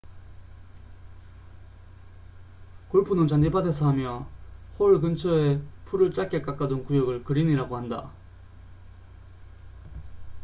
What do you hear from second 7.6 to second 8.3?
한다